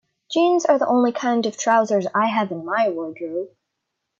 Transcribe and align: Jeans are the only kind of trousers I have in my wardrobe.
Jeans 0.31 0.65
are 0.65 0.79
the 0.79 0.87
only 0.87 1.11
kind 1.11 1.45
of 1.45 1.55
trousers 1.57 2.07
I 2.15 2.25
have 2.25 2.51
in 2.51 2.65
my 2.65 2.89
wardrobe. 2.89 3.49